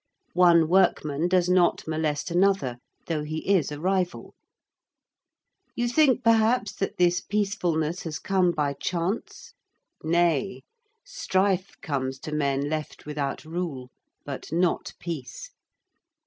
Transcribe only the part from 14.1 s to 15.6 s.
but not peace.